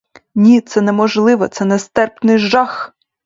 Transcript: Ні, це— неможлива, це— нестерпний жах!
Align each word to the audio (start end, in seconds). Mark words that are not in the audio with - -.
Ні, 0.35 0.61
це— 0.61 0.81
неможлива, 0.81 1.47
це— 1.47 1.65
нестерпний 1.65 2.37
жах! 2.39 2.95